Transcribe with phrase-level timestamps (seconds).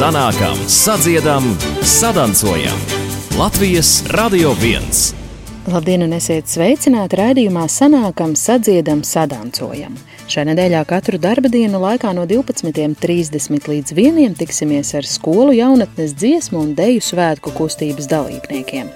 [0.00, 1.42] sanākam, sadziedam,
[1.82, 2.78] sadancojam.
[3.38, 4.80] Latvijas Radio 1!
[5.68, 9.98] Labdien, un esiet sveicināti raidījumā Sanākam, sadziedam, sadancojam.
[10.24, 14.38] Šajā nedēļā katru darba dienu laikā no 12.30 līdz 1.
[14.40, 18.88] tiksimies ar skolu jaunatnes dziesmu un deju svētku kustības dalībniekiem.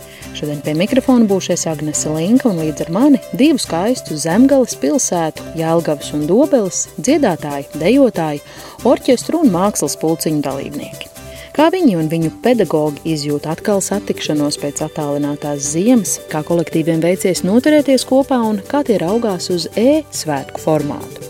[0.45, 6.11] Šodien pie mikrofona būšies Agnese Linka un līdz ar mani divu skaistu zemgales pilsētu, Jēlgavas
[6.19, 8.43] un Dobeles, dziedātāji, dejotāji,
[8.85, 11.09] orķestru un mākslas pulciņu dalībnieki.
[11.57, 18.05] Kā viņi un viņu pedagoģi izjūt atkal satikšanos pēc attālinātās ziemas, kā kolektīviem veicies noturēties
[18.05, 21.23] kopā un kā tie raugās uz e-svētku formātu.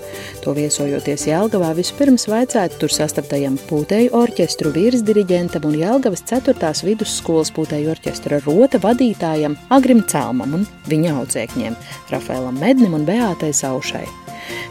[0.45, 6.69] To viesojoties Jēlgavā, vispirms vajadzētu tur sastaptajam pūtēju orķestru virsdiriģentam un Jēlgavas 4.
[6.85, 11.79] vidusskolas pūtēju orķestra rota vadītājam Agrim Celmam un viņa audzēkņiem
[12.13, 14.03] Rafaelam Mednim un Beātai Saušai.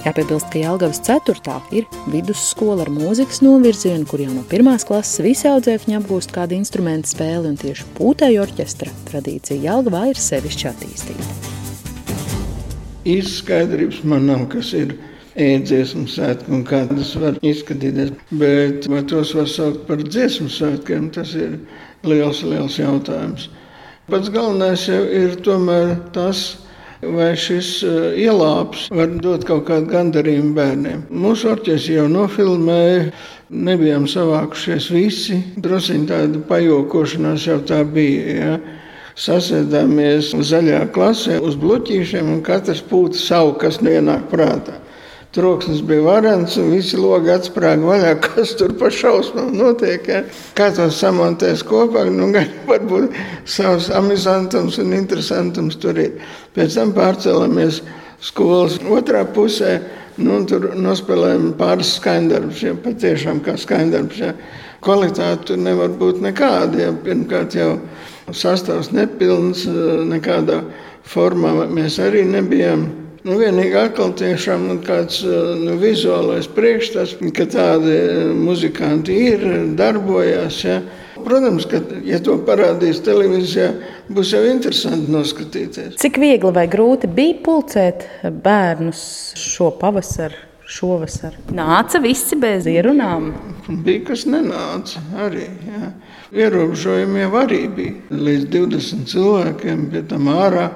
[0.03, 1.55] Jāpiebilst, ka Jālgavas 4.
[1.73, 7.15] ir vidusskola ar mūzikas novirzienu, kur jau no pirmās klases visi audzēkņi apgūst kādu instrumentu
[7.15, 11.31] spēli, un tieši pūtēju orķestra tradīcija Jālgavā ir sevišķi attīstīta.
[13.09, 14.93] Izskaidrības man nav, kas ir
[15.39, 18.13] ēdziesmu svētki un kā tas var izskatīties.
[18.37, 21.57] Bet vai tos var saukt par dziesmu svētkiem, tas ir
[22.05, 23.49] liels, liels jautājums.
[24.11, 26.43] Pats galvenais jau ir tomēr tas,
[27.03, 31.05] vai šis eh, ielāps var dot kaut kādu gandarījumu bērniem.
[31.09, 33.09] Mūsu orķestris jau nofilmēja,
[33.53, 35.39] nebijām savākušies visi.
[35.63, 38.37] Drusciņā tāda pajokošanās jau tā bija.
[38.37, 38.53] Ja?
[39.13, 44.82] Sasēdāmies zaļā klasē uz bloķīšiem, un katrs pūta savu, kas neienāk prātā.
[45.33, 50.05] Troksnis bija varants, un visi logi atsprāga vaļā, kas tur pa šausmām notiek.
[50.05, 50.21] Ja?
[50.53, 53.17] Kā to samontēs kopā, nu, gan varbūt
[53.49, 56.21] savs amizantums un interesantums tur ir.
[56.53, 57.81] Pēc tam pārcēlāmies
[58.21, 59.79] skolas otrā pusē,
[60.21, 64.21] nu, tur nospēlējām pāris skaņdarbus, ja patiešām kā skaņdarbus.
[64.21, 64.35] Ja?
[64.85, 67.71] Kvalitāte tur nevar būt nekāda, ja pirmkārt jau
[68.29, 69.65] sastāvs nepilns,
[70.13, 70.61] nekādā
[71.09, 73.02] formā mēs arī nebijām.
[73.23, 77.95] Nu, vienīgi atkal tiešām kāds nu, vizuālais priekšstats, ka tādi
[78.35, 79.45] muzikanti ir,
[79.79, 80.59] darbojas.
[80.67, 80.81] Ja.
[81.23, 83.69] Protams, ka, ja to parādīs televīzijā,
[84.11, 85.95] būs jau interesanti noskatīties.
[86.03, 88.09] Cik viegli vai grūti bija pulcēt
[88.43, 89.05] bērnus
[89.39, 90.49] šo pavasaru?
[90.73, 91.35] Šovasar.
[91.51, 93.33] Nāca visi bez ierunām.
[93.83, 95.43] Bija kas nenāca arī.
[95.67, 95.89] Jā.
[96.33, 100.69] Ierobežojumi jau arī bija līdz 20 cilvēkiem, pie tam ārā.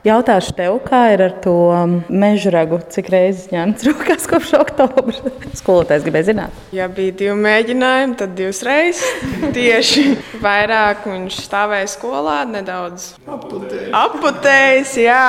[0.00, 5.32] Jautāšu tev, kā ir ar to um, meža ragu, cik reizes ņemts rokās kopš oktobra?
[5.60, 6.62] Skolotājs gribēja zināt.
[6.72, 9.04] Ja bija divi mēģinājumi, tad divas reizes.
[9.58, 10.06] Tieši
[10.40, 14.94] vairāk viņš stāvēja skolā, nedaudz aputējis.
[15.04, 15.20] Jā,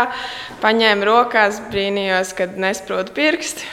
[0.64, 3.68] paņēma rokās, brīnījos, kad nesprotu pirksti.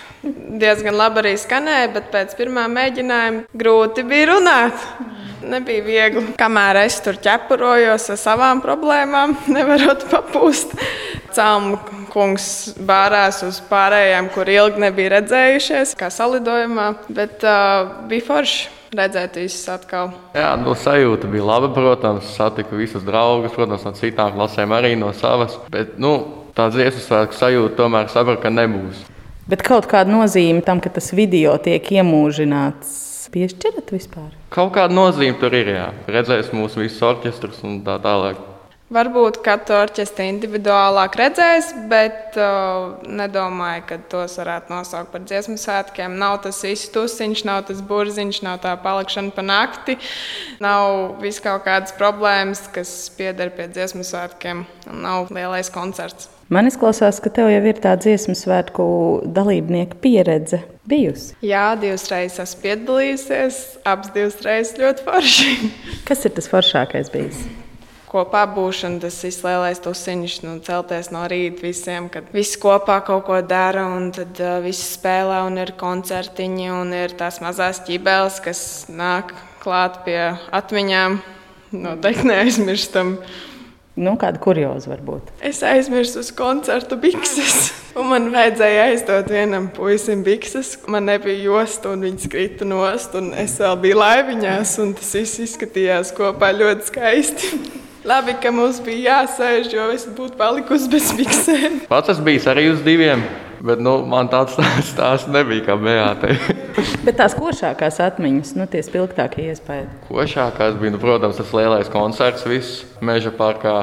[0.58, 4.88] Diezgan labi arī skanēja, bet pēc pirmā mēģinājuma grūti bija runāt.
[5.48, 6.25] Nebija viegli.
[6.38, 10.75] Kamēr es tur ķepurojos ar savām problēmām, nevarot papūst.
[11.36, 11.78] Cēlmu
[12.12, 12.48] kungs
[12.88, 18.75] bārās uz pārējiem, kur ilgi nebija redzējušies, kā salidojumā, bet uh, bija forši.
[18.88, 20.14] Redzēt, visus atkal.
[20.32, 21.69] Jā, no nu, sajūta bija laba.
[21.75, 25.58] Protams, satiku visus draugus, protams, no citām klasēm, arī no savas.
[25.69, 26.14] Bet nu,
[26.56, 29.04] tā dziesmu svētku sajūta tomēr sapratu, ka nebūs.
[29.48, 32.88] Bet kaut kāda nozīme tam, ka tas video tiek iemūžināts,
[33.34, 34.30] piešķirat vispār?
[34.54, 35.74] Kaut kāda nozīme tur ir.
[35.76, 35.88] Jā.
[36.08, 38.40] Redzēs mūsu visus orķestrus un tā tālāk.
[38.88, 46.16] Varbūt katru orķestri individuālāk redzēs, bet uh, nedomāju, ka tos varētu nosaukt par dziesmu svētkiem.
[46.16, 49.98] Nav tas iztusiņš, nav tas burziņš, nav tā palikšana pa nakti,
[50.64, 56.30] nav vis kaut kādas problēmas, kas pieder pie dziesmu svētkiem, un nav lielais koncerts.
[56.48, 58.88] Man izklausās, ka tev jau ir tā dziesmu svētku
[59.36, 61.36] dalībnieka pieredze bijusi.
[61.44, 65.56] Jā, divas reizes esmu piedalījusies, abas divas reizes ļoti forši.
[66.08, 67.46] Kas ir tas foršākais bijis?
[68.08, 73.40] kopā būšana, tas izslēgtais tusiņš, nu, celties no rīta visiem, kad visi kopā kaut ko
[73.44, 78.62] dara, un tad uh, visi spēlē, un ir koncertiņi, un ir tās mazās ķibeles, kas
[78.88, 80.20] nāk klāt pie
[80.55, 81.20] atmiņām.
[81.69, 83.19] Noteikti neaizmirstam.
[83.98, 85.32] Nu, kāda kurioza var būt?
[85.42, 87.72] Es aizmirsu uz koncertu bikses.
[88.10, 90.76] Man vajadzēja aizdot vienam puisim bikses.
[90.86, 93.16] Man nebija josta, un viņš krita nost.
[93.42, 97.52] Es vēl biju laiviņās, un tas viss izskatījās kopā ļoti skaisti.
[98.08, 101.82] Labi, ka mums bija jāsēž, jo es būtu palikusi bez biksēm.
[101.90, 103.26] Pats es biju arī uz diviem.
[103.64, 106.34] Bet nu, man tāds stāsts, tās nebija kā beāte.
[107.06, 109.88] Bet tās košākās atmiņas, nu, tie spilgtākie iespējas.
[110.06, 113.78] Košākās bija, nu, protams, tas lielais koncerts, viss meža parkā.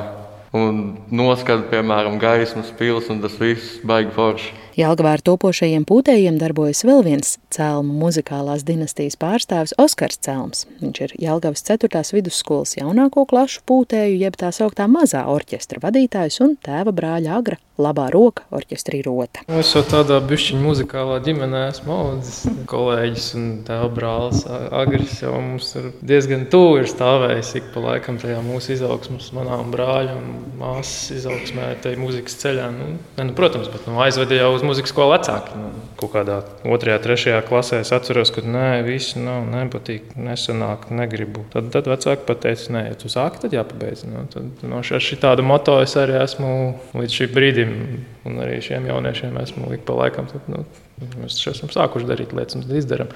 [0.55, 4.53] Un noskatīt, piemēram, gaismas pilsētu, un tas viss baigi forši.
[4.75, 10.65] Jelgavā ar topošajiem pūtējiem darbojas vēl viens cēlmu muzikālās dinastijas pārstāvis Oskars Celms.
[10.81, 12.01] Viņš ir Jelgavas 4.
[12.17, 18.07] vidusskolas jaunāko klašu pūtēju, jeb tā sauktā mazā orķestra vadītājs un tēva brāļa Agra labā
[18.11, 19.43] roka orķestrī rota.
[19.51, 22.37] Es jau tādā bišķiņa muzikālā ģimenē esmu audzis.
[22.71, 28.19] Kolēģis un tēva brālis Agris jau mums ir diezgan tuvu ir stāvējis ik pa laikam
[28.21, 30.29] tajā mūsu izaugsmas, manām brāļa un
[30.59, 32.69] māsas izaugsmē, tajā muzikas ceļā.
[32.75, 35.59] Nu, ne, nu, protams, bet nu, aizveda jau uz muzikas skolu vecāki.
[35.59, 41.45] Nu, kaut kādā otrajā, trešajā klasē es atceros, ka nē, viss nav, nepatīk, nesanāk, negribu.
[41.53, 44.05] Tad, tad vecāki pateica, nē, ja tu sāki, tad jāpabeidz.
[44.09, 46.49] Nu, tad, no šī tāda moto es arī esmu
[46.97, 47.77] līdz šim brīdim
[48.25, 50.29] un arī šiem jauniešiem esmu ik pa laikam.
[50.31, 50.65] Tad, nu,
[50.95, 53.09] Mēs esam sākuši darīt lietas, mēs izdarām.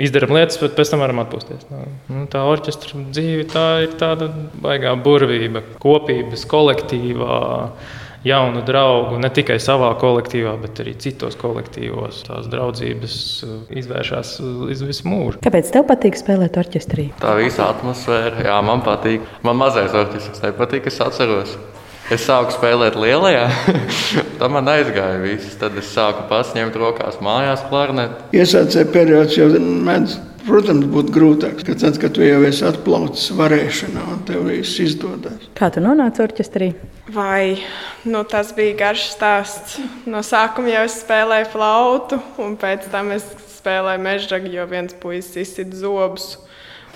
[0.00, 1.66] Izdarām lietas, bet pēc tam varam atpūsties.
[1.68, 4.30] Nu, nu, tā orķestra dzīve tā ir tāda
[4.64, 7.36] baigā burvība, kopības, kolektīvā
[8.26, 12.24] jaunu draugu ne tikai savā kolektīvā, bet arī citos kolektīvos.
[12.26, 15.40] Tās draudzības uh, izvēršas uz visu mūžu.
[15.46, 17.10] Kāpēc tev patīk spēlēt orķestrī?
[17.22, 19.24] Tā visa atmosfēra, jā, man patīk.
[19.46, 21.56] Man mazais orķestris nepatīk, es atceros.
[22.06, 23.48] Es sāku spēlēt lielajā,
[24.38, 25.56] tā man aizgāja viss.
[25.58, 28.28] Tad es sāku pasņemt rokās mājās klarneti.
[28.38, 30.14] Iesācēja periods jau mēdz,
[30.46, 35.48] protams, būt grūtāks, kad tad, kad tu jau esi atplaucis varēšanā un tev viss izdodas.
[35.58, 36.70] Kā tu nonāci orķestrī?
[37.12, 37.58] Vai
[38.08, 39.76] nu, tas bija garš stāsts?
[40.08, 43.26] No sākuma jau es spēlēju flautu, un pēc tam es
[43.58, 46.36] spēlēju mežģi, jo viens puisis izsita zobus.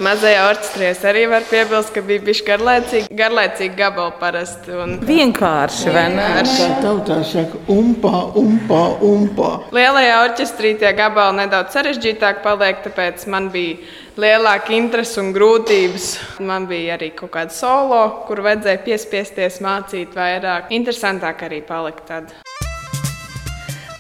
[0.01, 4.73] Mazajā orķestrī arī var piebilst, ka bija bijis garlaicīgi, garlaicīgi gabali parasti.
[4.73, 4.95] Un...
[5.05, 6.29] Vienkārši, vai ne?
[6.49, 9.51] Tā tautā saka, umpā, umpā, umpā.
[9.77, 13.77] Lielajā orķestrī tie gabali nedaudz sarežģītāk paliek, tāpēc man bija
[14.21, 16.15] lielāka interese un grūtības.
[16.49, 20.73] Man bija arī kaut kāda solo, kur vajadzēja piespiesties mācīt vairāk.
[20.81, 22.33] Interesantāk arī palika tad.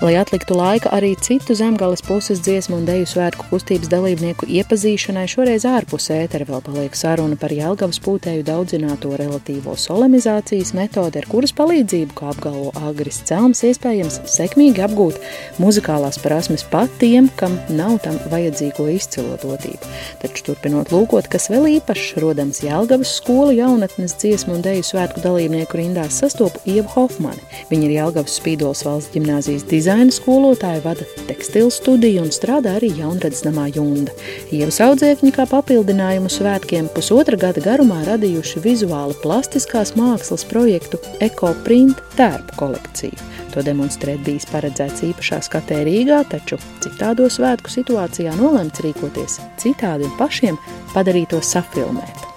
[0.00, 5.66] Lai atliktu laika arī citu zemgales puses dziesmu un deju svētku kustības dalībnieku iepazīšanai, šoreiz
[5.68, 12.16] ārpus ētera vēl paliek saruna par Jelgavas pūtēju daudzināto relatīvo solemnizācijas metodi, ar kuras palīdzību,
[12.16, 15.18] kā apgalvo Agris Celms, iespējams sekmīgi apgūt
[15.60, 19.92] muzikālās prasmes pat tiem, kam nav tam vajadzīgo izcilo dotību.
[20.24, 25.82] Taču turpinot lūkot, kas vēl īpašs rodams Jelgavas skolu jaunatnes dziesmu un deju svētku dalībnieku
[25.82, 27.44] rindās sastopu Ievu Hofmani.
[27.68, 32.92] Viņa ir Jelgavas Spīdols valsts ģimnāzijas dizaina dizaina skolotāja vada tekstilu studiju un strādā arī
[32.94, 34.14] jaunradas namā Junda.
[34.54, 42.60] Ievas audzēkņi kā papildinājumu svētkiem pusotra gada garumā radījuši vizuāli plastiskās mākslas projektu EcoPrint tērpu
[42.62, 43.28] kolekciju.
[43.50, 50.18] To demonstrēt bijis paredzēts īpašā skatē Rīgā, taču citādo svētku situācijā nolemts rīkoties citādi un
[50.22, 52.29] pašiem padarīt to safilmēt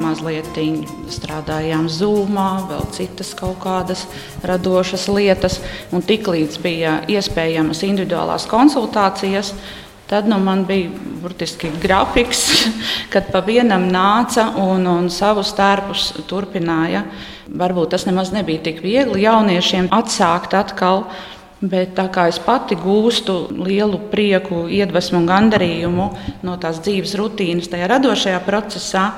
[0.00, 0.48] mazliet
[1.12, 4.06] strādājām zūmā, vēl citas kaut kādas
[4.46, 5.60] radošas lietas.
[5.92, 9.52] Un tiklīdz bija iespējamas individuālās konsultācijas,
[10.08, 10.90] tad nu, man bija
[11.22, 12.44] burtiski grafiks,
[13.12, 17.04] kad pa vienam nāca un, un savus tērpus turpināja.
[17.48, 21.06] Varbūt tas nemaz nebija tik viegli jauniešiem atsākt atkal.
[21.58, 26.04] Bet tā kā es pati gūstu lielu prieku, iedvesmu un gandarījumu
[26.46, 29.08] no tās dzīves rutīnas, tajā radošajā procesā,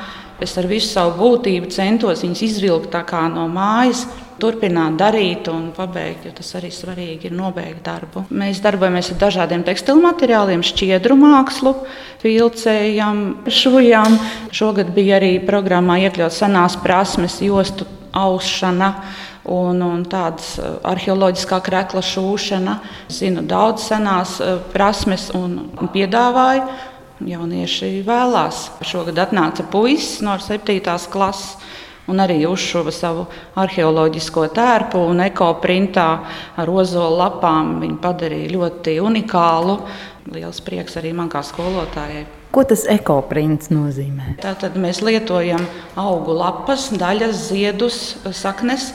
[0.40, 2.94] Es ar visu savu būtību centos viņus izvilkt
[3.34, 4.06] no mājas,
[4.40, 8.24] turpināt darīt un pabeigt, jo tas arī svarīgi ir nobeigt darbu.
[8.32, 11.74] Mēs darbojamies ar dažādiem tekstilu materiāliem, šķiedru mākslu,
[12.24, 14.16] vilcējam, šujam.
[14.52, 18.94] Šogad bija arī programmā iekļauts senās prasmes, jostu aušana.
[19.50, 22.74] Un, un tādas uh, arheoloģiskā krekla šūšana.
[23.10, 26.66] Zinu daudz senās uh, prasmes un, un piedāvāju
[27.26, 28.66] jaunieši vēlās.
[28.86, 30.80] Šogad atnāca puisis no 7.
[31.12, 31.56] klases.
[32.10, 33.26] Un arī uzšuva savu
[33.60, 36.06] arheoloģisko tērpu un ekoprintā
[36.58, 37.76] ar ozola lapām.
[37.84, 39.76] Viņa padarīja ļoti unikālu.
[40.34, 42.24] Liels prieks arī man kā skolotājai.
[42.50, 44.34] Ko tas ekoprints nozīmē?
[44.42, 45.62] Tātad mēs lietojam
[46.00, 48.00] augu lapas, daļas, ziedus,
[48.34, 48.90] saknes.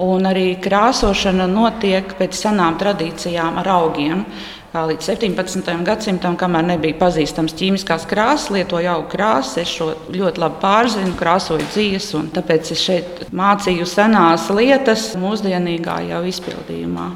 [0.00, 4.22] Un arī krāsošana notiek pēc senām tradīcijām ar augiem.
[4.70, 5.66] Līdz 17.
[5.82, 9.56] gadsimtam, kamēr nebija pazīstams ķīmiskās krāsas, lietoju augu krāsas.
[9.64, 15.96] Es šo ļoti labi pārzinu, krāsoju dzīves, un tāpēc es šeit mācīju senās lietas mūsdienīgā
[16.12, 17.08] jau izpildījumā.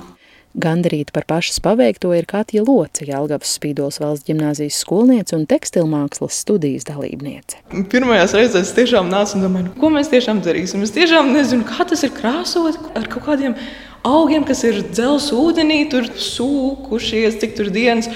[0.58, 6.90] Gandarīta par pašas paveikto ir Katja Loce, Jālgavas Spīdols valsts ģimnāzijas skolniece un tekstilmākslas studijas
[6.90, 7.62] dalībniece.
[7.90, 10.82] Pirmajās reizēs es tiešām nācu un domāju, nu, ko mēs tiešām darīsim.
[10.82, 13.58] Es tiešām nezinu, kā tas ir krāsot ar kaut kādiem
[14.04, 18.10] augiem, kas ir dzels ūdenī, tur sūkušies, cik tur dienas.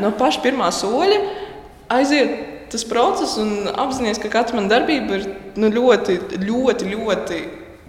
[0.00, 1.20] No paša pirmā soļa
[1.94, 5.28] aiziet tas process un apzināties, ka katra mana darbība ir
[5.60, 7.42] nu, ļoti, ļoti, ļoti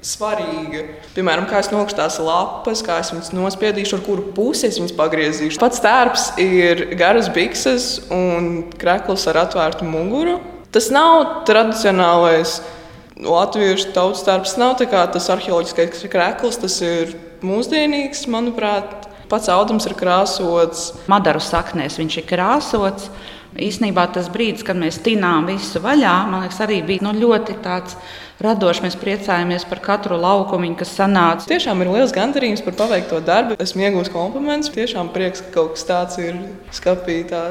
[0.06, 0.84] svarīga.
[1.16, 4.94] Piemēram, kā es nokšu tās lapas, kā es viņas nospiedīšu, ar kuru pusi es viņas
[5.00, 5.62] pagriezīšu.
[5.62, 10.38] Pats tērps ir garas bikses un krekls ar atvērtu muguru.
[10.76, 12.60] Tas nav tradicionālais
[13.22, 19.08] latviešu tautas tērps, nav tas arheoloģiskais krekls, tas ir mūsdienīgs, manuprāt.
[19.26, 20.92] Pats audums ir krāsots.
[21.10, 23.10] Madaru saknēs viņš ir krāsots.
[23.56, 27.96] Īsnībā tas brīdis, kad mēs tinām visu vaļā, man liekas, arī bija nu, ļoti tāds
[28.44, 28.84] radoši.
[28.86, 31.48] Mēs priecājamies par katru laukumu, kas sanāca.
[31.50, 33.58] Tiešām ir liels gandarījums par paveikto darbu.
[33.62, 34.74] Esmu iegūmis komplimentus.
[34.76, 36.38] Tiešām prieks, ka kaut kas tāds ir
[36.76, 37.44] skapītā.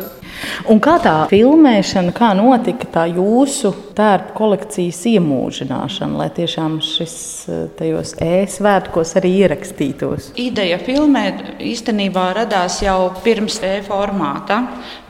[0.71, 7.17] Un kā tā filmēšana, kā notika tā jūsu tērpu kolekcijas iemūžināšana, lai tiešām šis
[7.49, 10.33] eh, tajos e-svētkos arī ierakstītos?
[10.41, 14.61] Ideja filmēt īstenībā radās jau pirms e-formāta.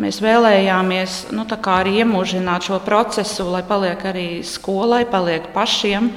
[0.02, 6.10] Mēs vēlējāmies nu, arī iemūžināt šo procesu, lai paliek arī skolai, paliek pašai pašiem.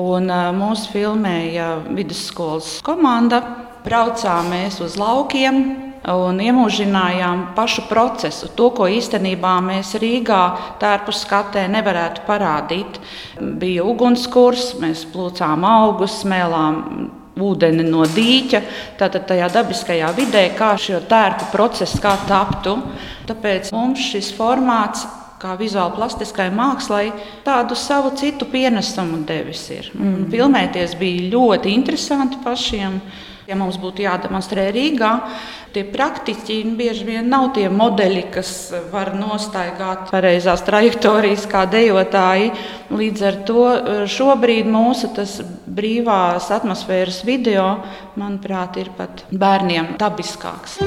[0.00, 3.42] Un, mūsu filmēja vidusskolas komanda.
[3.80, 5.60] Braucām mēs uz laukiem,
[6.10, 8.50] un iemūžinājām pašu procesu.
[8.58, 10.42] To, ko īstenībā mēs Rīgā
[10.82, 13.00] tērpu skatē nevarētu parādīt.
[13.40, 16.82] Bija ugunskurs, mēs plūcām augus, smēlām
[17.40, 18.60] ūdeni no dīķa,
[19.00, 22.76] tātad tajā dabiskajā vidē, kā šo tērpu procesu kā taptu.
[23.30, 25.06] Tāpēc mums šis formāts
[25.40, 27.08] kā vizuāli plastiskai mākslai,
[27.46, 29.64] tādu savu citu pienesumu devis.
[29.72, 29.90] Ir.
[29.96, 30.28] Mm.
[30.32, 33.00] Filmēties bija ļoti interesanti pašiem.
[33.50, 35.08] Ja mums būtu jādemonstrē Rīgā,
[35.74, 38.50] tie praktiķi bieži vien nav tie modeļi, kas
[38.92, 42.52] var nostaigāt pareizās trajektorijas kā dejotāji.
[42.94, 45.10] Līdz ar to eh, šobrīd mūsu
[45.66, 47.72] brīvās atmosfēras video,
[48.20, 50.78] manuprāt, ir pat bērniem dabiskāks.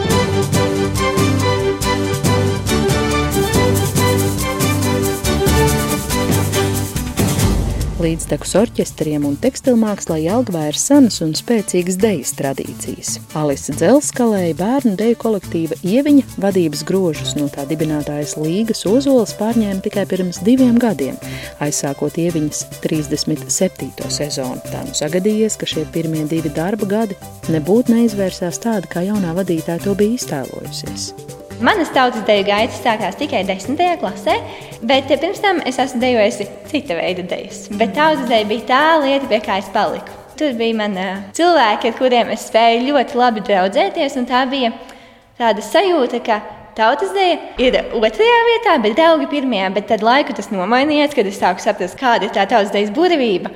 [8.04, 13.14] Līdztekus orķestriem un tekstilmākslā Jelgavā ir senas un spēcīgas dejas tradīcijas.
[13.40, 20.04] Alisa Dzelskalēja bērnu deju kolektīva Ieviņa vadības grožus no tā dibinātājas Līgas Ozolas pārņēma tikai
[20.12, 21.16] pirms diviem gadiem,
[21.64, 24.10] aizsākot Ieviņas 37.
[24.12, 24.60] sezonu.
[24.68, 27.16] Tā nu sagadījies, ka šie pirmie divi darba gadi
[27.56, 31.14] nebūtu neizvērsās tādi, kā jaunā vadītāja to bija iztēlojusies.
[31.64, 33.78] Manas tautas deju gaitas sākās tikai 10.
[34.02, 34.34] klasē,
[34.84, 37.70] bet pirms tam es esmu dejojusi cita veida dejas.
[37.80, 40.12] Bet tautas deja bija tā lieta, pie kā es paliku.
[40.36, 41.06] Tur bija mani
[41.38, 44.74] cilvēki, ar kuriem es spēju ļoti labi draudzēties, un tā bija
[45.40, 46.42] tāda sajūta, ka
[46.76, 49.72] tautas deja ir otrajā vietā, bet draugi pirmajā.
[49.78, 53.56] Bet tad laiku tas nomainījās, kad es sāku saprast, kāda ir tā tautas dejas burvība.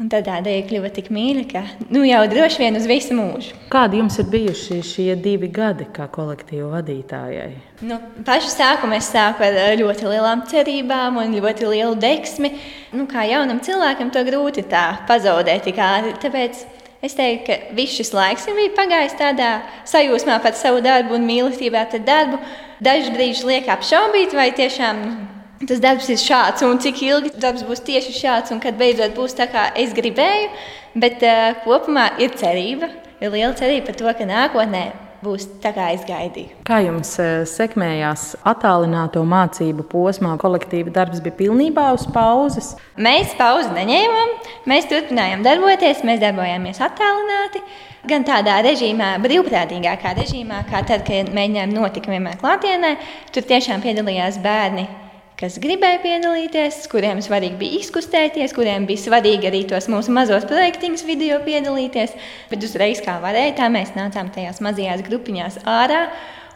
[0.00, 1.60] Un tad tā ideja kļuva tik mīļa, ka
[1.92, 3.52] nu, jau droši vien uz visu mūžu.
[3.68, 7.50] Kādi jums ir bijuši šie divi gadi kā kolektīva vadītājai?
[7.84, 12.52] Nu, pašu sākumu es sāku ar ļoti lielām cerībām un ļoti lielu deksmi.
[12.96, 16.14] Nu, kā jaunam cilvēkam to grūti tā pazaudēt tik ātri.
[16.22, 16.62] Tāpēc
[17.04, 19.50] es teiktu, ka viss šis laiks ir pagājis tādā
[19.84, 22.40] sajūsmā par savu darbu un mīlestībā pret darbu.
[22.80, 25.04] Dažus brīžus liek apšaubīt, vai tiešām
[25.68, 29.36] tas darbs ir šāds, un cik ilgi darbs būs tieši šāds, un kad beidzot būs
[29.36, 30.48] tā, kā es gribēju.
[31.00, 32.88] Bet uh, kopumā ir cerība,
[33.20, 34.84] ir liela cerība par to, ka nākotnē
[35.20, 36.62] būs tā, kā es gaidīju.
[36.66, 40.32] Kā jums uh, sekmējās attālināto mācību posmā?
[40.40, 42.72] Kolektīva darbs bija pilnībā uz pauzes.
[42.96, 44.32] Mēs pauzi neņēmām,
[44.70, 47.62] mēs turpinājām darboties, mēs darbojāmies attālināti.
[48.08, 52.94] Gan tādā režīmā, brīvprātīgākā režīmā, kā tad, kad mēģinājām notikt vienmēr klātienē,
[53.36, 54.88] tur tiešām piedalījās bērni
[55.40, 61.06] kas gribēja piedalīties, kuriem svarīgi bija izkustēties, kuriem bija svarīgi arī tos mūsu mazos projektiņus
[61.08, 62.12] video piedalīties.
[62.50, 66.04] Bet uzreiz, kā varēja, tā mēs nācām tajās mazajās grupiņās ārā.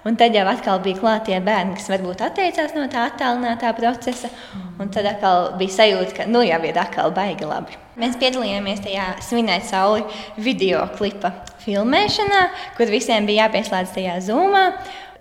[0.05, 4.29] Un tad jau atkal bija klāts tie bērni, kas varbūt atteicās no tā attālinātā procesa.
[4.77, 7.81] Un tad atkal bija sajūta, ka nu jau ir atkal baigi labi.
[7.97, 10.05] Mēs piedalījāmies tajā svinēt sauli
[10.37, 11.33] video klipa
[11.65, 12.45] filmēšanā,
[12.77, 14.65] kur visiem bija jāpieslēdz tajā zūmā.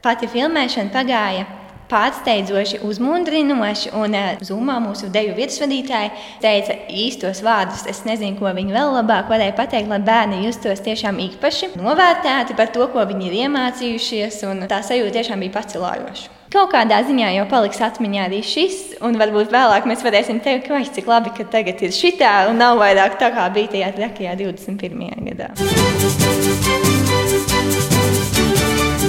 [0.04, 1.48] Pati filmēšana pagāja
[1.94, 3.94] pārsteidzoši uzmundrinoši.
[3.98, 7.86] Un uh, Zumā mūsu deju virsvadītāji teica īstos vārdus.
[7.90, 12.74] Es nezinu, ko viņi vēl labāk varēja pateikt, lai bērni justos tiešām īpaši novērtēti par
[12.74, 14.42] to, ko viņi ir iemācījušies.
[14.70, 16.40] Tā sajūta tiešām bija pacelājoša.
[16.54, 20.84] Kaut kādā ziņā jau paliks atmiņā arī šis, un varbūt vēlāk mēs varēsim teikt, ka
[20.86, 25.34] cik labi, ka tagad ir šitā, un nav vairāk tā kā bija tajā trakajā 21.
[25.34, 26.83] gadā.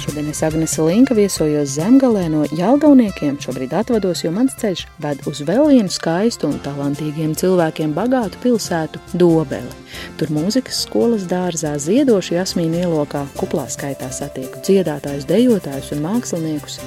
[0.00, 3.34] Šodien es Agnese Linka viesojos zemgalē no Jelgauniekiem.
[3.44, 9.02] Šobrīd atvados, jo mans ceļš ved uz vēl vienu skaistu un talantīgiem cilvēkiem bagātu pilsētu
[9.20, 9.68] Dobeli.
[10.16, 16.78] Tur mūzikas skolas dārzā ziedoši Jasmīna ielokā kuplā skaitā satieku dziedātājus, dejotājus un māksliniekus.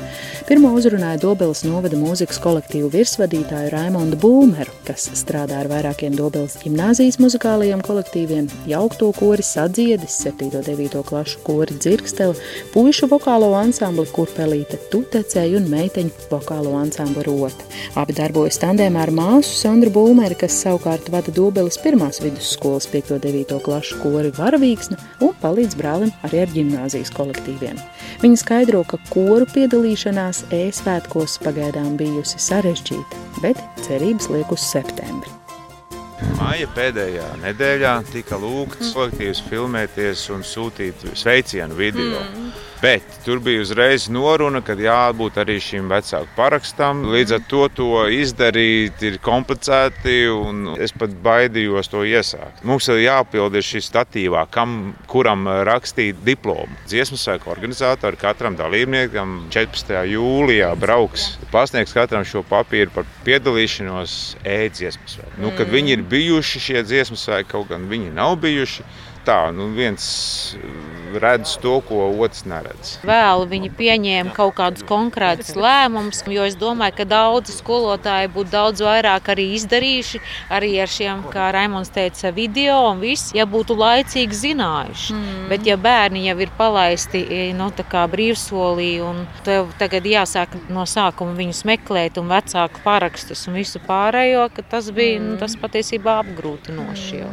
[0.47, 7.19] Pirmo uzrunāja Dobeles novada mūzikas kolektīvu virsvadītāju Raimondu Bulmeru, kas strādā ar vairākiem Dobeles ģimnāzijas
[7.21, 10.49] muzikālajiem kolektīviem, jaukto kori sadziedis, 7.
[10.65, 10.99] 9.
[11.05, 12.39] klašu kori dzirksteli,
[12.73, 17.67] puišu vokālo ansambli Kurpelīte Tutecēja un meiteņu vokālo ansambli Rota.
[17.99, 23.15] Abi darbojas tandēmā ar māsu Sandru Bulmeri, kas savukārt vada Dobeles pirmās vidusskolas 5.
[23.23, 23.59] 9.
[23.65, 27.79] klašu kori Varavīksna un palīdz brālim arī ar ģimnāzijas kolektīviem.
[28.23, 35.33] Viņa skaidro, ka koru piedalīšanās ēsvētkos pagaidām bijusi sarežģīta, bet cerības liek uz septembri.
[36.39, 42.21] Māja pēdējā nedēļā tika lūgts kolektīvs filmēties un sūtīt sveicienu video.
[42.21, 42.62] Mm.
[42.83, 47.05] Bet tur bija uzreiz noruna, ka jābūt arī šim vecāku parakstam.
[47.13, 52.59] Līdz ar to to izdarīt ir komplicēti, un es pat baidījos to iesākt.
[52.67, 54.75] Mums ir jāpild šī statīvā, kam,
[55.07, 56.75] kuram rakstīt diplomu.
[56.91, 59.95] Dziesmu svēku organizatori katram dalībniekam 14.
[60.17, 65.39] jūlijā brauks, pasniegs katram šo papīru par piedalīšanos e-dziesmu svēku.
[65.39, 68.83] Nu, kad viņi ir bijuši šie dziesmu svēki, kaut gan viņi nav bijuši,
[69.23, 70.03] tā, nu viens
[71.21, 72.97] redz to, ko otrs neredz.
[73.07, 78.83] Vēl viņi pieņēma kaut kādus konkrētus lēmumus, jo es domāju, ka daudzi skolotāji būtu daudz
[78.85, 80.21] vairāk arī izdarījuši
[80.53, 85.17] arī ar šiem, kā Raimons teica, video un viss, ja būtu laicīgi zinājuši.
[85.17, 85.43] Mm.
[85.51, 87.23] Bet ja bērni jau ir palaisti
[87.57, 93.57] no nu, brīvsolī un tev tagad jāsāk no sākuma viņus meklēt un vecāku parakstus un
[93.59, 95.33] visu pārējo, tas bija mm.
[95.33, 97.21] nu, tas patiesībā apgrūtinoši.
[97.23, 97.31] Jau.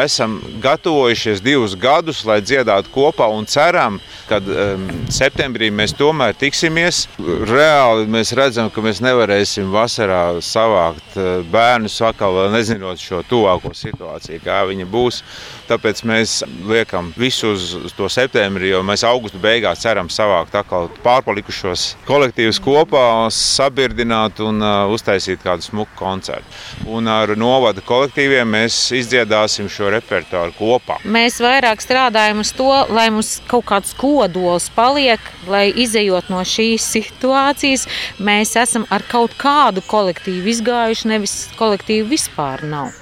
[0.00, 3.98] Esam gatavojušies divus gadus, lai dziedātu kopā kopā un ceram,
[4.28, 7.04] ka um, septembrī mēs tomēr tiksimies.
[7.20, 14.40] Reāli mēs redzam, ka mēs nevarēsim vasarā savākt uh, bērnus atkal, nezinot šo tuvāko situāciju,
[14.44, 15.22] kā viņa būs.
[15.70, 21.84] Tāpēc mēs liekam visu uz, to septembri, jo mēs augusta beigās ceram savākt atkal pārpalikušos
[22.08, 23.04] kolektīvus kopā,
[23.34, 26.48] sabirdināt un uh, uztaisīt kādu smuku koncertu.
[26.90, 30.98] Un ar novada kolektīviem mēs izdziedāsim šo repertuāru kopā.
[31.04, 35.20] Mēs vairāk strādājam uz to, lai lai mums kaut kāds kodols paliek,
[35.50, 37.86] lai izējot no šīs situācijas,
[38.18, 42.94] mēs esam ar kaut kādu kolektīvu izgājuši, nevis kolektīvu vispār nav.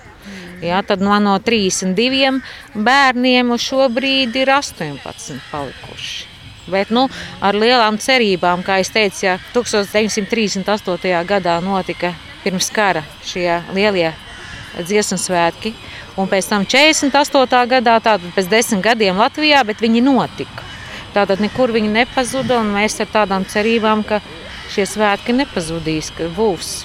[0.65, 2.41] Jā, tad no, no 32
[2.75, 6.27] bērniem uz šo brīdi ir 18 palikuši.
[6.69, 7.07] Bet nu,
[7.41, 11.13] ar lielām cerībām, kā jau teicu, ja 1938.
[11.29, 14.11] gadā notika pirms kara šie lielie
[14.79, 15.73] dziesmu svētki,
[16.19, 17.63] un pēc tam 48.
[17.71, 20.67] gadā, tātad pēc desmit gadiem Latvijā, bet viņi notika.
[21.15, 24.21] Tātad nekur viņi nepazuda, un mēs ar tādām cerībām, ka
[24.73, 26.83] šie svētki nepazudīs, ka būs.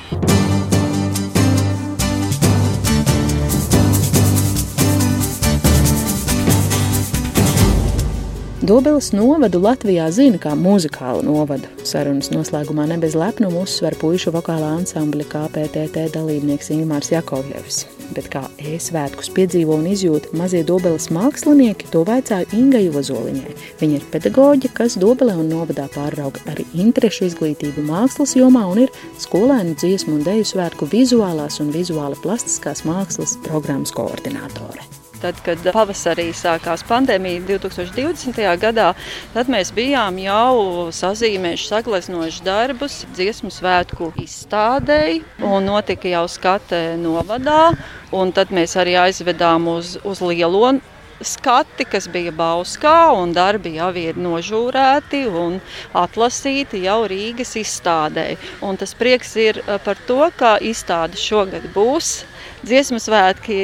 [8.63, 11.67] Dobeles novadu Latvijā zina kā muzikālu novadu.
[11.83, 17.83] Sarunas noslēgumā ne bez lepnuma uzsver puišu vokālā ansambļa KPTT dalībnieks Ingmārs Jakovļevs
[18.15, 23.55] bet kā e-svētkus piedzīvo un izjūta mazie Dobeles mākslinieki, to vaicāju Ingai Ozoliņai.
[23.81, 28.97] Viņa ir pedagoģe, kas Dobelē un novadā pārrauga arī interešu izglītību mākslas jomā un ir
[29.23, 36.29] skolēnu dziesmu un deju svētku vizuālās un vizuāli plastiskās mākslas programmas koordinātore tad, kad pavasarī
[36.35, 38.43] sākās pandēmija 2020.
[38.61, 38.91] gadā,
[39.33, 47.73] tad mēs bijām jau sazīmējuši sagleznojuši darbus dziesmu svētku izstādēji un notika jau skate novadā.
[48.13, 50.75] Un tad mēs arī aizvedām uz, uz lielo
[51.23, 55.59] skati, kas bija Bauskā, un darbi jau ir nožūrēti un
[55.97, 58.33] atlasīti jau Rīgas izstādē.
[58.61, 62.23] Un tas prieks ir par to, ka izstāde šogad būs.
[62.63, 63.61] Dziesmu svētki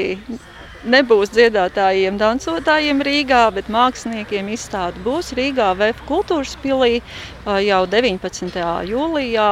[0.87, 7.01] nebūs dziedātājiem, dansotājiem Rīgā, bet māksliniekiem izstāde būs Rīgā VF kultūras pilī
[7.63, 8.61] jau 19.
[8.89, 9.51] jūlijā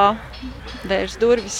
[0.88, 1.57] vērs durvis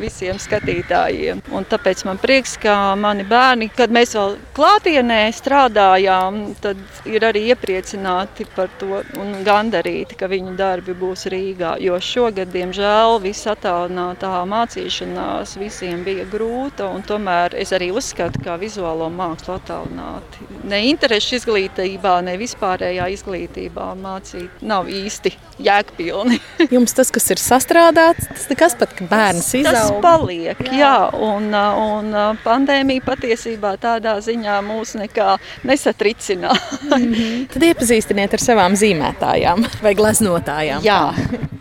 [0.00, 1.40] visiem skatītājiem.
[1.54, 7.46] Un tāpēc man prieks, ka mani bērni, kad mēs vēl klātienē strādājām, tad ir arī
[7.52, 11.74] iepriecināti par to un gandarīti, ka viņu darbi būs Rīgā.
[11.82, 18.58] Jo šogad, diemžēl, viss attālinātā mācīšanās visiem bija grūta, un tomēr es arī uzskatu, ka
[18.60, 20.50] vizuālo mākslu attālināti.
[20.68, 25.34] Ne interešu izglītībā, ne vispārējā izglītībā mācīt nav īsti
[25.66, 26.38] jēgpilni.
[26.74, 29.74] Jums tas, kas ir sastrādāts, tas nekas pat, ka bērns izaug.
[29.76, 30.94] Tas paliek, jā, jā
[31.28, 35.36] un, un pandēmija patiesībā tādā ziņā mūs nekā
[35.68, 36.80] nesatricināja.
[36.88, 37.46] Mm -hmm.
[37.52, 40.82] Tad iepazīstiniet ar savām zīmētājām vai gleznotājām.
[40.84, 41.02] Jā.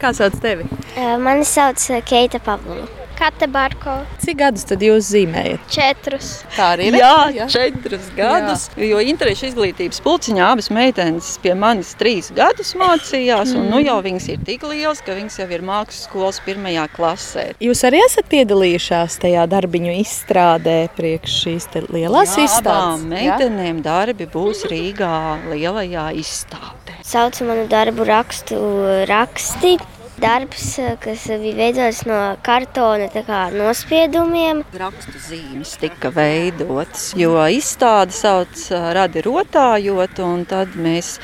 [0.01, 0.65] Kā sauc tevi?
[1.19, 3.00] Mani sauc Keita Pavlova.
[3.21, 3.99] Kate Barko.
[4.17, 5.65] Cik gadus tad jūs zīmējat?
[5.69, 6.29] Četrus.
[6.55, 6.95] Tā arī ir.
[6.97, 8.63] Jā, jā, četrus gadus.
[8.73, 8.87] Jā.
[8.95, 13.53] Jo interešu izglītības pulciņā abas meitenes pie manis trīs gadus mācījās.
[13.53, 13.59] Mm.
[13.59, 17.45] Un, nu, jau viņas ir tik lielas, ka viņas jau ir mākslas skolas pirmajā klasē.
[17.61, 23.05] Jūs arī esat piedalījušās tajā darbiņu izstrādē priekš šīs lielās jā, izstādes?
[23.13, 23.87] Meitenēm jā?
[23.91, 25.13] darbi būs Rīgā
[25.53, 26.97] lielajā izstādē.
[27.05, 28.65] Sauc manu darbu rakstu
[29.05, 29.77] raksti
[30.21, 33.07] darbs, kas bija veidots no kartona
[33.55, 34.61] nospiedumiem.
[34.77, 38.63] Rakstu zīmes tika veidotas, jo izstāde sauc
[38.95, 41.15] radi rotājot, un tad mēs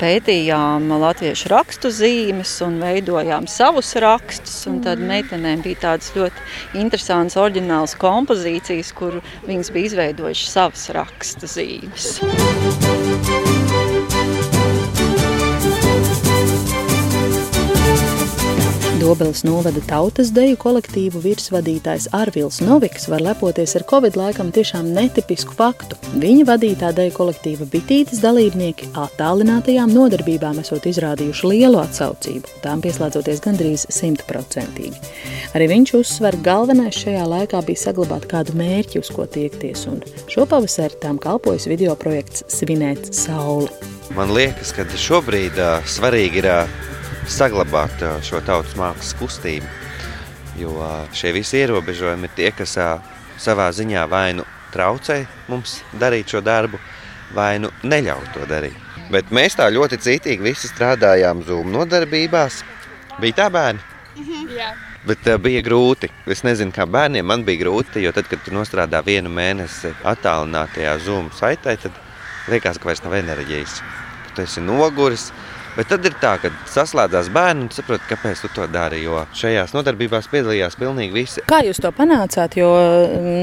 [0.00, 7.38] pētījām latviešu rakstu zīmes un veidojām savus rakstus, un tad meitenēm bija tādas ļoti interesantas
[7.40, 12.18] oriģinālas kompozīcijas, kur viņas bija izveidojušas savas rakstu zīmes.
[18.98, 25.54] Dobeles novada tautas deju kolektīvu virsvadītājs Arvils Noviks var lepoties ar Covid laikam tiešām netipisku
[25.54, 25.94] faktu.
[26.18, 33.86] Viņa vadītā deju kolektīva bitītes dalībnieki attālinātajām nodarbībām esot izrādījuši lielu atsaucību, tām pieslēdzoties gandrīz
[34.00, 34.98] simtprocentīgi.
[35.54, 40.98] Arī viņš uzsver, galvenais šajā laikā bija saglabāt kādu mērķi, uz ko tiekties, un šopavasar
[40.98, 43.70] tām kalpojas video projekts Svinēt sauli.
[44.18, 46.78] Man liekas, ka šobrīd uh, svarīgi ir uh,
[47.28, 49.66] saglabāt šo tautas mākslas kustību.
[50.58, 50.72] Jo
[51.14, 52.74] šie visi ierobežojumi ir tie, kas
[53.38, 56.80] savā ziņā vai nu traucē mums darīt šo darbu,
[57.36, 58.76] vai nu neļauj to darīt.
[59.12, 62.62] Bet mēs tā ļoti cītīgi visi strādājām Zoom nodarbībās.
[63.20, 63.80] Bija tā bērni?
[64.16, 64.50] Mhm.
[64.56, 64.72] Jā.
[65.06, 66.10] Bet uh, bija grūti.
[66.26, 70.98] Es nezinu, kā bērniem man bija grūti, jo tad, kad tu nostrādā vienu mēnesi attālinātajā
[71.06, 71.94] Zoom saitē, tad
[72.50, 73.78] liekas, ka vairs nav enerģijas.
[74.34, 78.48] Tu esi noguris, uh, Bet tad ir tā, ka saslēdzās bērni un saprot, kāpēc tu
[78.50, 78.98] to dari.
[79.04, 81.42] Jo šajās nodarbībās piedalījās pilnīgi visi.
[81.46, 82.56] Kā jūs to panācāt?
[82.58, 82.72] Jo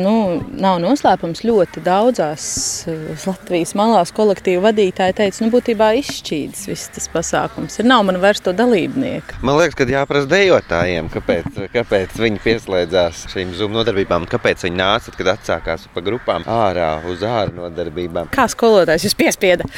[0.04, 0.16] nu,
[0.60, 2.48] nav noslēpums ļoti daudzās
[2.92, 7.80] eh, Latvijas malās kolektīvu vadītāji teica, nu būtībā izšķīdis viss tas pasākums.
[7.80, 9.40] Ir nav man vairs to dalībnieku.
[9.40, 15.16] Man liekas, ka jāprasa dejotājiem, kāpēc, kāpēc viņi pieslēdzās šīm Zoom nodarbībām, kāpēc viņi nāca,
[15.16, 18.36] kad atsākās pa grupām ārā uz ārā nodarbībām.
[18.36, 19.72] Kā skolotājs jūs piespieda?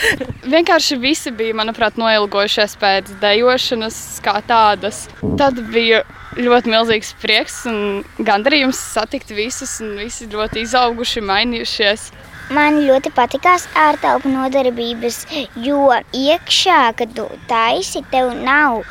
[0.57, 5.07] Vienkārši visi bija, manuprāt, noilgojuši atbrīvojušies pēc dejošanas kā tādas.
[5.37, 6.03] Tad bija
[6.37, 12.11] ļoti milzīgs prieks un gandarījums satikt visus, un visi ļoti izauguši, mainījušies.
[12.49, 15.25] Man ļoti patīkās ārtelpu nodarbības,
[15.59, 18.85] jo iekšā, kad tu taisi, tev nav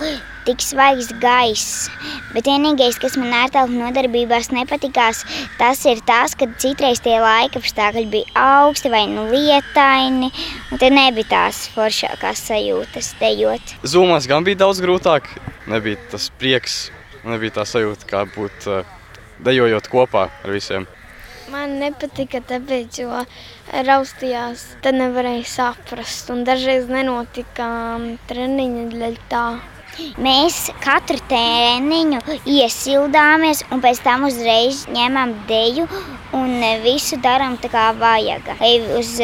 [0.46, 1.86] tik svaigs gaiss.
[2.34, 5.24] Bet vienīgais, kas man ārtelpu nodarbībās nepatikās,
[5.60, 10.32] tas ir tas, ka citreiz tie laika apstākļi bija augsti vai nu lietaini,
[10.70, 13.76] un tad nebija tās foršākās sajūtas dejot.
[13.86, 15.28] Zumās gan bija daudz grūtāk,
[15.70, 16.86] nebija tas prieks,
[17.26, 18.84] nebija tā sajūta, kā būt uh,
[19.44, 20.86] dejojot kopā ar visiem.
[21.46, 23.20] Man nepatika, tāpēc, jo
[23.86, 26.32] raustījās, tad nevarēja saprast.
[26.34, 29.44] Un dažreiz nenotika um, treniņa dēļ tā.
[30.20, 35.86] Mēs katru treniņu iesildāmies, un pēc tam uzreiz ņemam deju
[36.36, 38.50] un visu darām tā kā vajag.
[38.60, 39.14] Lai uz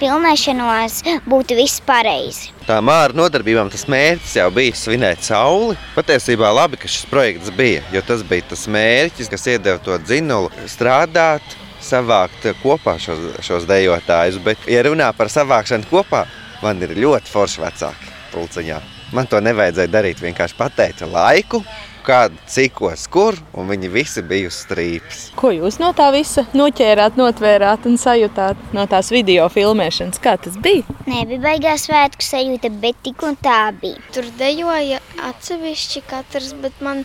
[0.00, 2.52] filmēšanos būtu viss pareizi.
[2.68, 5.78] Tā māra nodarbībām tas mērķis jau bija svinēt sauli.
[5.96, 10.52] Patiesībā labi, ka šis projekts bija, jo tas bija tas mērķis, kas iedeva to dzinulu
[10.68, 14.42] strādāt, savākt kopā šos, šos dejotājus.
[14.44, 16.26] Bet, ja runā par savākšanu kopā,
[16.60, 18.97] man ir ļoti forši vecāki pulciņā.
[19.16, 20.18] Man to nevajadzēja darīt.
[20.20, 21.62] Vienkārši pateica laiku,
[22.04, 25.22] kādu, cikos, kur, un viņi visi bija uz strīpas.
[25.38, 30.20] Ko jūs no tā visa noķērāt, notvērāt un sajūtāt no tās video filmēšanas?
[30.24, 30.84] Kā tas bija?
[31.08, 34.00] Nebija baigās svētku sajūta, bet tik un tā bija.
[34.12, 37.04] Tur dejoja atsevišķi katrs, bet man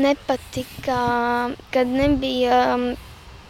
[0.00, 1.00] nepatika,
[1.74, 2.64] kad nebija.
[2.72, 2.92] Um,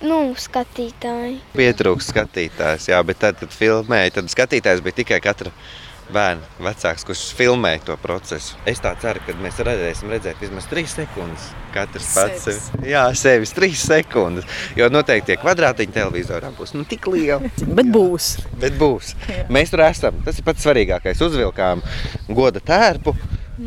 [0.03, 1.37] nu, skatītāji.
[1.55, 5.53] Pietrūkst skatītājs, jā, bet tad, kad filmēja, tad skatītājs bija tikai katra
[6.13, 8.57] bērnu vecāks, kurš filmē to procesu.
[8.69, 11.51] Es tā ceru, ka mēs varēsim redzēt vismaz 3 sekundes.
[11.73, 12.65] Katrs pats sevis.
[12.69, 12.91] sevi.
[12.93, 14.49] Jā, sevis 3 sekundes.
[14.79, 17.53] Jo noteikti tie kvadrātiņi televizorā būs nu, tik lieli.
[17.79, 18.33] Bet būs.
[18.61, 19.15] Bet būs.
[19.29, 19.47] Jā.
[19.53, 20.19] Mēs tur esam.
[20.27, 21.23] Tas ir pats svarīgākais.
[21.25, 21.85] Uzvilkām
[22.33, 23.15] goda tērpu,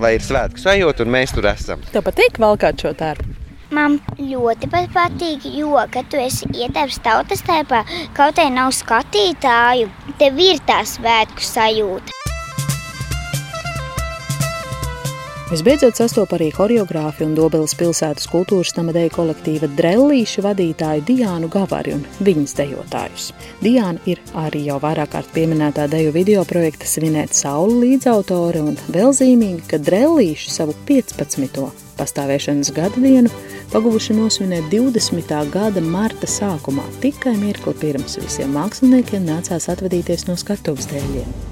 [0.02, 1.82] lai ir svētku sajūta, un mēs tur esam.
[1.94, 3.42] Tev patīk valkāt šo tērpu?
[3.74, 7.82] Man ļoti pat patīk, jo, kad tu esi ietēpts tautas tēpā,
[8.16, 9.90] kaut arī nav skatītāju,
[10.22, 12.25] tev ir tā svētku sajūta.
[15.46, 21.94] Visbeidzot, sastopu arī choreogrāfi un Dobelas pilsētas kultūras nama deju kolektīva Drellīšu vadītāju Diānu Gavari
[21.94, 23.28] un viņas dejotājus.
[23.62, 29.14] Diāna ir arī jau vairāk kārt pieminētā deju video projekta Svinēt sauli līdzautore un vēl
[29.14, 31.62] zīmīgi, ka Drellīšu savu 15.
[32.02, 33.30] pastāvēšanas gada dienu
[33.70, 35.40] paguvuši nosvinēt 20.
[35.54, 41.44] gada marta sākumā, tikai mirkli pirms visiem māksliniekiem nācās atvadīties no skatuves dēļiem.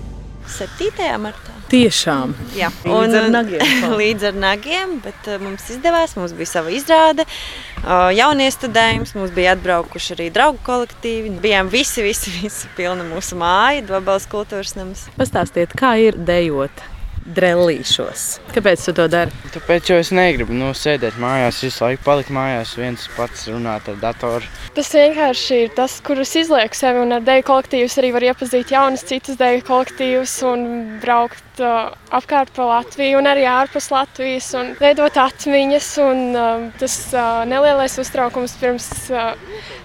[0.50, 1.12] 7.
[1.22, 1.53] martā.
[1.74, 2.36] Tiešām.
[2.54, 3.64] Jā, Līdz ar nagiem.
[4.02, 6.14] līdz ar nagiem, bet uh, mums izdevās.
[6.20, 11.34] Mums bija sava izrāde, uh, jaunie studējums, mums bija atbraukuši arī draugu kolektīvi.
[11.42, 15.08] Bijām visi, visi, visi pilna mūsu māja, Dobels kultūras nams.
[15.18, 16.93] Pastāstiet, kā ir dejot
[17.26, 18.26] drellīšos?
[18.54, 19.34] Kāpēc tu to dari?
[19.54, 24.00] Tāpēc, jo es negribu nu, sēdēt mājās, visu laiku palikt mājās, viens pats runāt ar
[24.02, 24.50] datoru.
[24.76, 29.06] Tas vienkārši ir tas, kurus izlieku sevi, un ar dēļu kolektīvus arī var iepazīt jaunas
[29.10, 30.66] citas dēļu kolektīvus un
[31.04, 35.92] braukt uh, apkārt pa Latviju un arī ārpus Latvijas un veidot atmiņas.
[36.04, 39.34] Un, uh, tas uh, nelielais uztraukums pirms uh,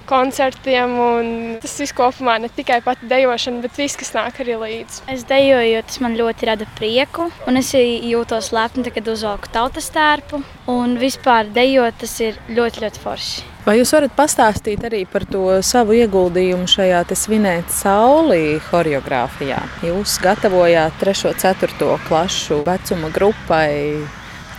[0.08, 1.30] koncertiem un
[1.62, 5.04] tas viss kopumā ne tikai pati dejošana, bet viss, kas nāk arī līdzi.
[5.12, 9.90] Es dejoju, jo tas man ļoti rada prieku, un es jūtos lepni, kad uzvelku tautas
[9.94, 10.42] tērpu.
[10.68, 13.46] Un vispār dejot, tas ir ļoti, ļoti forši.
[13.68, 19.58] Vai jūs varat pastāstīt arī par to savu ieguldījumu šajā svinēt saulī choreogrāfijā?
[19.84, 21.26] Jūs gatavojāt 3.
[21.28, 21.90] un 4.
[22.08, 24.06] klasu vecuma grupai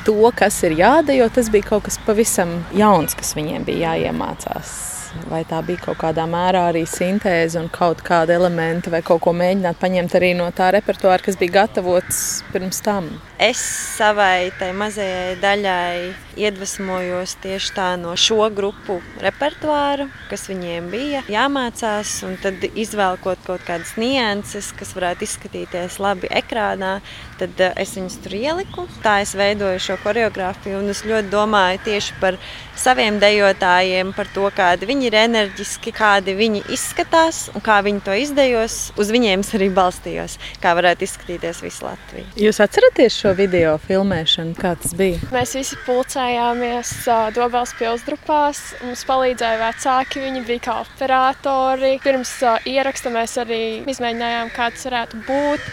[0.06, 1.30] to, kas ir jādejo.
[1.34, 4.99] Tas bija kaut kas pavisam jauns, kas viņiem bija jāiemācās.
[5.30, 9.34] Vai tā bija kaut kādā mērā arī sintēze un kaut kāda elementa, vai kaut ko
[9.34, 13.12] mēģināt paņemt arī no tā repertuāra, kas bija gatavots pirms tam?
[13.39, 13.60] Es
[13.95, 15.99] savai tai mazajai daļai
[16.39, 23.63] iedvesmojos tieši tā no šo grupu repertuāra, kas viņiem bija jāmācās, un tad izvēlkot kaut
[23.67, 26.97] kādas nianses, kas varētu izskatīties labi ekrānā,
[27.39, 28.88] tad eh, es viņus tur ieliku.
[29.04, 32.36] Tā es veidoju šo choreogrāfiju, un es ļoti domāju tieši par
[32.80, 38.15] saviem dejotājiem, par to, kādi viņi ir enerģiski, kādi viņi izskatās un kā viņi to
[38.19, 38.80] izdejos.
[38.99, 42.28] Uz viņiem es arī balstījos, kā varētu izskatīties visa Latvija.
[42.39, 45.20] Jūs atceraties šo video filmēšanu, kā tas bija?
[45.34, 46.94] Mēs visi pulcējāmies
[47.36, 48.62] Dobels pilsdrupās.
[48.86, 51.96] Mums palīdzēja vecāki, viņi bija kā operatori.
[52.04, 52.34] Pirms
[52.70, 55.70] ieraksta mēs arī izmēģinājām, kā tas varētu būt.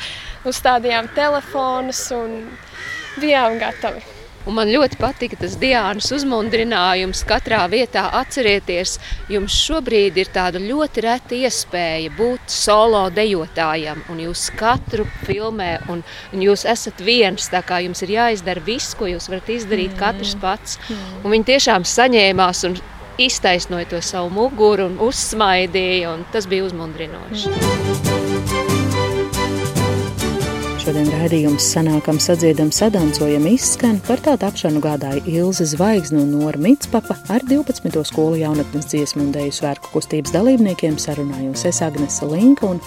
[0.46, 2.38] Uzstādījām telefonus un
[3.20, 4.15] bijām gatavi.
[4.46, 7.24] Un man ļoti patika tas Dienas uzmundrinājums.
[7.26, 8.96] Katrā vietā atcerieties,
[9.32, 14.04] jums šobrīd ir tāda ļoti reta iespēja būt solo dejotājam.
[14.12, 17.50] Un jūs katru filmē, un, un jūs esat viens.
[17.50, 20.78] Tā kā jums ir jāizdara viss, ko jūs varat izdarīt katrs pats.
[21.24, 22.78] Un viņi tiešām saņēmās un
[23.18, 26.14] iztaisnoja to savu muguru un uzsmaidīja.
[26.14, 28.15] Un tas bija uzmundrinoši.
[30.86, 37.16] Šodien raidījums sanākam sadziedam sadancojam izskan, par tā tapšanu gādāja Ilze Zvaigzne un Nora Mitspapa
[37.26, 37.90] ar 12.
[38.06, 42.78] skolu jaunatnes dziesmu un deju svērku kustības dalībniekiem sarunājos es Agnese Linka un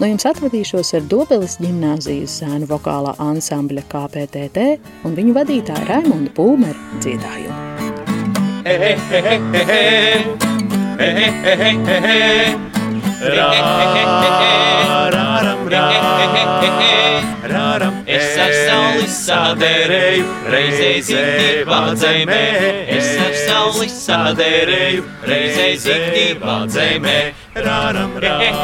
[0.00, 4.64] no jums atvadīšos ar Dobeles ģimnāzijas zēnu vokālā ansambļa KPTT
[5.04, 7.52] un viņu vadītāja Raimonda Pūmera dziedājumu.
[8.64, 9.84] He, he, he, he, he.
[10.96, 12.72] He, he, he, he, he.
[13.36, 13.52] Ra,
[15.12, 15.82] ra, ra.
[16.62, 16.81] Es
[18.42, 22.40] ar sauli sādērēju, reizē zikti vādzēmē.
[22.96, 27.16] Es ar sauli sādērēju, reizē zikti vādzēmē.
[27.62, 28.54] Raram, raram,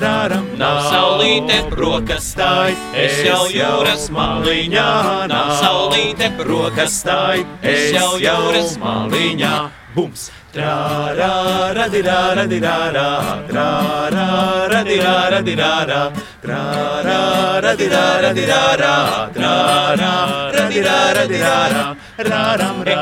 [0.00, 4.88] raram, nav saulīte rokas stāj, es jau jūras maliņā.
[5.30, 9.54] Nav saulīte rokas stāj, es jau jūras maliņā.
[9.94, 10.30] Bums!
[10.52, 13.42] Tra ra ra di ra ra di ra ra.
[13.46, 16.10] Tra ra ra di ra ra di ra ra.
[16.40, 19.30] Tra ra ra di ra ra di ra ra.
[19.32, 21.96] Tra ra ra di ra ra di ra ra.
[22.16, 22.94] Ra ram ra.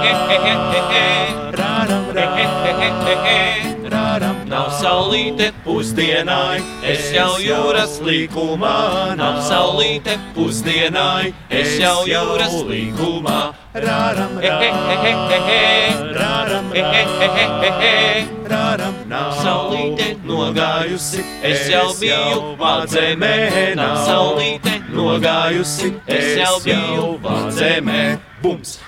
[1.58, 3.74] Ra ram ra
[4.88, 8.76] saulīte pusdienai, es jau jūras līkumā.
[9.18, 13.40] Nav saulīte pusdienai, es jau jūras līkumā.
[13.84, 14.86] Raram, raram,
[18.48, 23.34] raram, nav saulīte nogājusi, es jau biju vādzemē.
[23.76, 28.02] Nav saulīte nogājusi, es jau biju vādzemē.
[28.42, 28.78] Bums!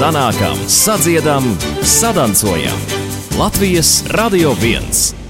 [0.00, 1.44] Sanākam, sadziedam,
[1.82, 2.78] sadancojam.
[3.38, 5.29] Latvijas Radio 1.